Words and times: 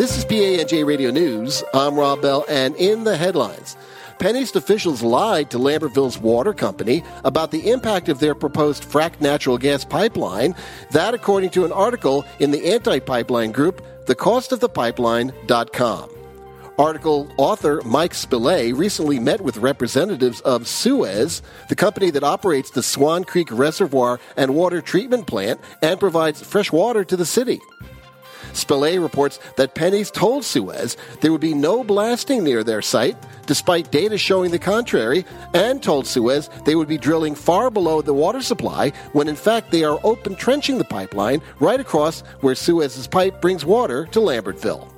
This 0.00 0.16
is 0.16 0.24
PANJ 0.24 0.86
Radio 0.86 1.10
News. 1.10 1.62
I'm 1.74 1.94
Rob 1.94 2.22
Bell, 2.22 2.46
and 2.48 2.74
in 2.76 3.04
the 3.04 3.18
headlines. 3.18 3.76
PennEast 4.18 4.56
officials 4.56 5.02
lied 5.02 5.50
to 5.50 5.58
Lambertville's 5.58 6.16
water 6.16 6.54
company 6.54 7.04
about 7.22 7.50
the 7.50 7.70
impact 7.70 8.08
of 8.08 8.18
their 8.18 8.34
proposed 8.34 8.82
fracked 8.82 9.20
natural 9.20 9.58
gas 9.58 9.84
pipeline. 9.84 10.54
That, 10.92 11.12
according 11.12 11.50
to 11.50 11.66
an 11.66 11.72
article 11.72 12.24
in 12.38 12.50
the 12.50 12.72
anti 12.72 12.98
pipeline 12.98 13.52
group, 13.52 13.84
thecostofthepipeline.com. 14.06 16.10
Article 16.78 17.30
author 17.36 17.82
Mike 17.84 18.14
Spillane 18.14 18.76
recently 18.76 19.18
met 19.18 19.42
with 19.42 19.58
representatives 19.58 20.40
of 20.40 20.66
Suez, 20.66 21.42
the 21.68 21.76
company 21.76 22.08
that 22.08 22.24
operates 22.24 22.70
the 22.70 22.82
Swan 22.82 23.24
Creek 23.24 23.48
Reservoir 23.52 24.18
and 24.38 24.54
Water 24.54 24.80
Treatment 24.80 25.26
Plant 25.26 25.60
and 25.82 26.00
provides 26.00 26.42
fresh 26.42 26.72
water 26.72 27.04
to 27.04 27.18
the 27.18 27.26
city. 27.26 27.60
Spillane 28.52 29.00
reports 29.00 29.38
that 29.56 29.74
PennEast 29.74 30.12
told 30.12 30.44
Suez 30.44 30.96
there 31.20 31.32
would 31.32 31.40
be 31.40 31.54
no 31.54 31.84
blasting 31.84 32.44
near 32.44 32.62
their 32.64 32.82
site, 32.82 33.16
despite 33.46 33.90
data 33.90 34.18
showing 34.18 34.50
the 34.50 34.58
contrary, 34.58 35.24
and 35.54 35.82
told 35.82 36.06
Suez 36.06 36.48
they 36.64 36.74
would 36.74 36.88
be 36.88 36.98
drilling 36.98 37.34
far 37.34 37.70
below 37.70 38.02
the 38.02 38.14
water 38.14 38.42
supply 38.42 38.92
when 39.12 39.28
in 39.28 39.36
fact 39.36 39.70
they 39.70 39.84
are 39.84 40.00
open 40.04 40.34
trenching 40.34 40.78
the 40.78 40.84
pipeline 40.84 41.42
right 41.58 41.80
across 41.80 42.20
where 42.40 42.54
Suez's 42.54 43.06
pipe 43.06 43.40
brings 43.40 43.64
water 43.64 44.06
to 44.06 44.20
Lambertville. 44.20 44.90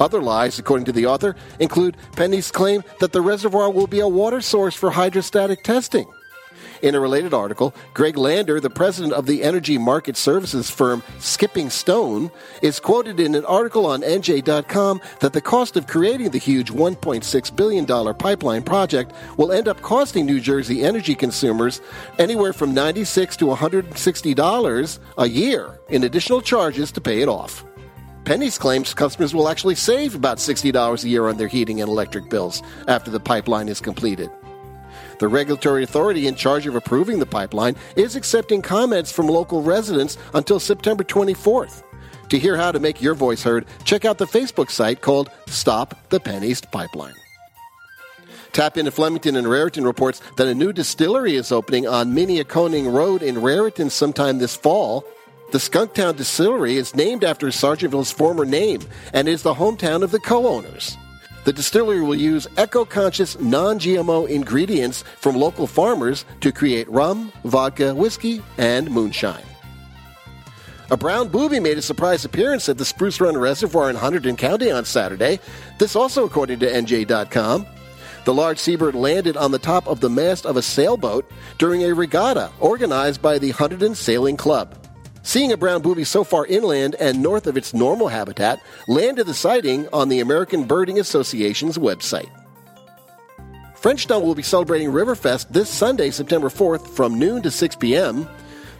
Other 0.00 0.20
lies, 0.20 0.58
according 0.58 0.86
to 0.86 0.92
the 0.92 1.06
author, 1.06 1.36
include 1.60 1.96
PennEast's 2.12 2.50
claim 2.50 2.82
that 2.98 3.12
the 3.12 3.20
reservoir 3.20 3.70
will 3.70 3.86
be 3.86 4.00
a 4.00 4.08
water 4.08 4.40
source 4.40 4.74
for 4.74 4.90
hydrostatic 4.90 5.62
testing. 5.62 6.06
In 6.82 6.96
a 6.96 7.00
related 7.00 7.32
article, 7.32 7.72
Greg 7.94 8.16
Lander, 8.16 8.58
the 8.58 8.68
president 8.68 9.12
of 9.12 9.26
the 9.26 9.44
energy 9.44 9.78
market 9.78 10.16
services 10.16 10.68
firm 10.68 11.04
Skipping 11.20 11.70
Stone, 11.70 12.32
is 12.60 12.80
quoted 12.80 13.20
in 13.20 13.36
an 13.36 13.44
article 13.44 13.86
on 13.86 14.02
NJ.com 14.02 15.00
that 15.20 15.32
the 15.32 15.40
cost 15.40 15.76
of 15.76 15.86
creating 15.86 16.30
the 16.30 16.38
huge 16.38 16.72
$1.6 16.72 17.56
billion 17.56 18.14
pipeline 18.16 18.64
project 18.64 19.12
will 19.36 19.52
end 19.52 19.68
up 19.68 19.80
costing 19.80 20.26
New 20.26 20.40
Jersey 20.40 20.82
energy 20.82 21.14
consumers 21.14 21.80
anywhere 22.18 22.52
from 22.52 22.74
$96 22.74 23.36
to 23.36 23.44
$160 23.46 24.98
a 25.18 25.28
year 25.28 25.78
in 25.88 26.02
additional 26.02 26.40
charges 26.40 26.90
to 26.90 27.00
pay 27.00 27.22
it 27.22 27.28
off. 27.28 27.64
PennEast 28.24 28.58
claims 28.58 28.92
customers 28.92 29.32
will 29.32 29.48
actually 29.48 29.76
save 29.76 30.16
about 30.16 30.38
$60 30.38 31.04
a 31.04 31.08
year 31.08 31.28
on 31.28 31.36
their 31.36 31.48
heating 31.48 31.80
and 31.80 31.88
electric 31.88 32.28
bills 32.28 32.60
after 32.88 33.10
the 33.10 33.20
pipeline 33.20 33.68
is 33.68 33.80
completed. 33.80 34.30
The 35.22 35.28
regulatory 35.28 35.84
authority 35.84 36.26
in 36.26 36.34
charge 36.34 36.66
of 36.66 36.74
approving 36.74 37.20
the 37.20 37.26
pipeline 37.26 37.76
is 37.94 38.16
accepting 38.16 38.60
comments 38.60 39.12
from 39.12 39.28
local 39.28 39.62
residents 39.62 40.18
until 40.34 40.58
September 40.58 41.04
24th. 41.04 41.84
To 42.30 42.40
hear 42.40 42.56
how 42.56 42.72
to 42.72 42.80
make 42.80 43.00
your 43.00 43.14
voice 43.14 43.44
heard, 43.44 43.66
check 43.84 44.04
out 44.04 44.18
the 44.18 44.26
Facebook 44.26 44.68
site 44.68 45.00
called 45.00 45.30
Stop 45.46 46.08
the 46.08 46.18
PennEast 46.18 46.72
Pipeline. 46.72 47.14
Tap 48.50 48.76
into 48.76 48.90
Flemington 48.90 49.36
and 49.36 49.46
Raritan 49.46 49.84
reports 49.84 50.20
that 50.38 50.48
a 50.48 50.56
new 50.56 50.72
distillery 50.72 51.36
is 51.36 51.52
opening 51.52 51.86
on 51.86 52.14
Minneakoning 52.14 52.88
Road 52.88 53.22
in 53.22 53.40
Raritan 53.40 53.90
sometime 53.90 54.38
this 54.38 54.56
fall. 54.56 55.04
The 55.52 55.58
Skunktown 55.58 56.16
Distillery 56.16 56.78
is 56.78 56.96
named 56.96 57.22
after 57.22 57.46
Sergeantsville's 57.46 58.10
former 58.10 58.44
name 58.44 58.80
and 59.12 59.28
is 59.28 59.42
the 59.42 59.54
hometown 59.54 60.02
of 60.02 60.10
the 60.10 60.18
co 60.18 60.48
owners. 60.48 60.96
The 61.44 61.52
distillery 61.52 62.00
will 62.00 62.14
use 62.14 62.46
eco 62.56 62.84
conscious, 62.84 63.38
non 63.40 63.78
GMO 63.78 64.28
ingredients 64.28 65.02
from 65.18 65.34
local 65.36 65.66
farmers 65.66 66.24
to 66.40 66.52
create 66.52 66.88
rum, 66.88 67.32
vodka, 67.44 67.94
whiskey, 67.94 68.42
and 68.58 68.90
moonshine. 68.90 69.44
A 70.90 70.96
brown 70.96 71.28
booby 71.28 71.58
made 71.58 71.78
a 71.78 71.82
surprise 71.82 72.24
appearance 72.24 72.68
at 72.68 72.76
the 72.76 72.84
Spruce 72.84 73.20
Run 73.20 73.36
Reservoir 73.36 73.88
in 73.88 73.96
Hunterdon 73.96 74.36
County 74.36 74.70
on 74.70 74.84
Saturday. 74.84 75.40
This 75.78 75.96
also 75.96 76.24
according 76.24 76.58
to 76.60 76.70
NJ.com. 76.70 77.66
The 78.24 78.34
large 78.34 78.58
seabird 78.58 78.94
landed 78.94 79.36
on 79.36 79.50
the 79.50 79.58
top 79.58 79.86
of 79.88 80.00
the 80.00 80.10
mast 80.10 80.46
of 80.46 80.56
a 80.56 80.62
sailboat 80.62 81.28
during 81.58 81.82
a 81.82 81.94
regatta 81.94 82.50
organized 82.60 83.20
by 83.20 83.38
the 83.38 83.52
Hunterdon 83.52 83.96
Sailing 83.96 84.36
Club. 84.36 84.81
Seeing 85.22 85.52
a 85.52 85.56
brown 85.56 85.82
booby 85.82 86.04
so 86.04 86.24
far 86.24 86.46
inland 86.46 86.96
and 86.96 87.22
north 87.22 87.46
of 87.46 87.56
its 87.56 87.72
normal 87.72 88.08
habitat 88.08 88.60
landed 88.88 89.26
the 89.26 89.34
sighting 89.34 89.88
on 89.92 90.08
the 90.08 90.20
American 90.20 90.64
Birding 90.64 90.98
Association's 90.98 91.78
website. 91.78 92.30
Frenchtown 93.74 94.22
will 94.22 94.34
be 94.34 94.42
celebrating 94.42 94.90
Riverfest 94.90 95.48
this 95.50 95.68
Sunday, 95.68 96.10
September 96.10 96.48
4th, 96.48 96.88
from 96.88 97.18
noon 97.18 97.42
to 97.42 97.50
6 97.50 97.76
p.m. 97.76 98.28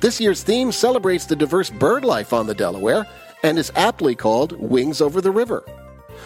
This 0.00 0.20
year's 0.20 0.42
theme 0.42 0.72
celebrates 0.72 1.26
the 1.26 1.36
diverse 1.36 1.70
bird 1.70 2.04
life 2.04 2.32
on 2.32 2.46
the 2.46 2.54
Delaware 2.54 3.06
and 3.42 3.58
is 3.58 3.72
aptly 3.74 4.14
called 4.14 4.52
Wings 4.60 5.00
Over 5.00 5.20
the 5.20 5.30
River. 5.30 5.64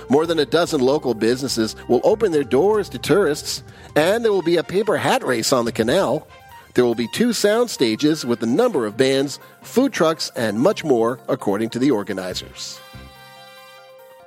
More 0.08 0.26
than 0.26 0.38
a 0.38 0.46
dozen 0.46 0.80
local 0.80 1.14
businesses 1.14 1.74
will 1.88 2.00
open 2.04 2.32
their 2.32 2.44
doors 2.44 2.88
to 2.90 2.98
tourists, 2.98 3.62
and 3.94 4.24
there 4.24 4.32
will 4.32 4.42
be 4.42 4.56
a 4.56 4.64
paper 4.64 4.96
hat 4.96 5.22
race 5.24 5.52
on 5.52 5.64
the 5.64 5.72
canal. 5.72 6.26
There 6.76 6.84
will 6.84 6.94
be 6.94 7.08
two 7.08 7.32
sound 7.32 7.70
stages 7.70 8.26
with 8.26 8.42
a 8.42 8.46
number 8.46 8.84
of 8.84 8.98
bands, 8.98 9.40
food 9.62 9.94
trucks, 9.94 10.30
and 10.36 10.60
much 10.60 10.84
more, 10.84 11.18
according 11.26 11.70
to 11.70 11.78
the 11.78 11.90
organizers. 11.90 12.78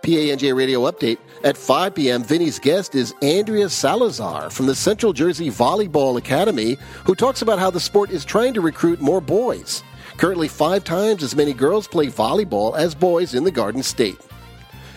PANJ 0.01 0.55
Radio 0.55 0.89
Update. 0.89 1.19
At 1.43 1.55
5 1.55 1.93
p.m., 1.93 2.23
Vinny's 2.23 2.57
guest 2.57 2.95
is 2.95 3.13
Andrea 3.21 3.69
Salazar 3.69 4.49
from 4.49 4.65
the 4.65 4.73
Central 4.73 5.13
Jersey 5.13 5.51
Volleyball 5.51 6.17
Academy, 6.17 6.79
who 7.05 7.13
talks 7.13 7.43
about 7.43 7.59
how 7.59 7.69
the 7.69 7.79
sport 7.79 8.09
is 8.09 8.25
trying 8.25 8.55
to 8.55 8.61
recruit 8.61 8.99
more 8.99 9.21
boys. 9.21 9.83
Currently, 10.17 10.47
five 10.47 10.83
times 10.83 11.21
as 11.21 11.35
many 11.35 11.53
girls 11.53 11.87
play 11.87 12.07
volleyball 12.07 12.75
as 12.75 12.95
boys 12.95 13.35
in 13.35 13.43
the 13.43 13.51
Garden 13.51 13.83
State. 13.83 14.17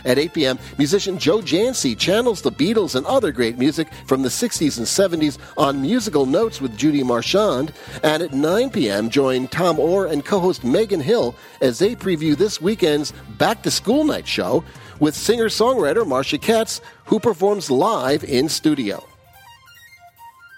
At 0.04 0.18
8 0.18 0.32
p.m., 0.32 0.58
musician 0.78 1.18
Joe 1.18 1.38
Jancy 1.38 1.96
channels 1.96 2.42
the 2.42 2.52
Beatles 2.52 2.94
and 2.94 3.06
other 3.06 3.32
great 3.32 3.58
music 3.58 3.92
from 4.06 4.22
the 4.22 4.28
60s 4.28 4.78
and 4.78 4.86
70s 5.22 5.38
on 5.56 5.82
musical 5.82 6.26
notes 6.26 6.60
with 6.60 6.76
Judy 6.76 7.02
Marchand. 7.02 7.72
And 8.02 8.22
at 8.22 8.32
9 8.32 8.70
p.m., 8.70 9.10
join 9.10 9.48
Tom 9.48 9.78
Orr 9.78 10.06
and 10.06 10.24
co 10.24 10.40
host 10.40 10.64
Megan 10.64 11.00
Hill 11.00 11.34
as 11.60 11.78
they 11.78 11.94
preview 11.94 12.36
this 12.36 12.60
weekend's 12.60 13.12
Back 13.38 13.62
to 13.62 13.70
School 13.70 14.04
Night 14.04 14.26
show 14.26 14.64
with 15.00 15.14
singer 15.14 15.48
songwriter 15.48 16.06
Marcia 16.06 16.38
Katz, 16.38 16.80
who 17.04 17.18
performs 17.18 17.70
live 17.70 18.22
in 18.24 18.48
studio. 18.48 19.11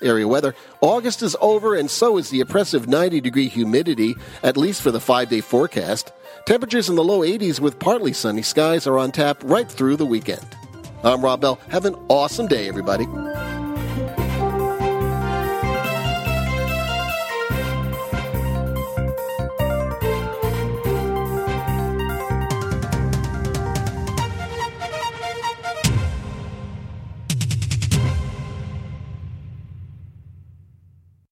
Area 0.04 0.28
weather. 0.28 0.54
August 0.80 1.22
is 1.22 1.36
over, 1.40 1.74
and 1.74 1.90
so 1.90 2.18
is 2.18 2.30
the 2.30 2.40
oppressive 2.40 2.86
90 2.86 3.20
degree 3.20 3.48
humidity, 3.48 4.14
at 4.42 4.56
least 4.56 4.82
for 4.82 4.90
the 4.90 5.00
five 5.00 5.28
day 5.28 5.40
forecast. 5.40 6.12
Temperatures 6.46 6.88
in 6.88 6.96
the 6.96 7.04
low 7.04 7.20
80s 7.20 7.58
with 7.58 7.78
partly 7.78 8.12
sunny 8.12 8.42
skies 8.42 8.86
are 8.86 8.98
on 8.98 9.10
tap 9.10 9.38
right 9.44 9.68
through 9.68 9.96
the 9.96 10.06
weekend. 10.06 10.46
I'm 11.02 11.22
Rob 11.22 11.40
Bell. 11.40 11.58
Have 11.68 11.86
an 11.86 11.96
awesome 12.08 12.46
day, 12.46 12.68
everybody. 12.68 13.06